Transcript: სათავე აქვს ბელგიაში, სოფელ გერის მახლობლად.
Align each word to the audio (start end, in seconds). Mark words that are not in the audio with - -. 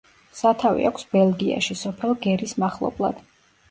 სათავე 0.37 0.87
აქვს 0.91 1.05
ბელგიაში, 1.13 1.79
სოფელ 1.85 2.19
გერის 2.27 2.61
მახლობლად. 2.67 3.27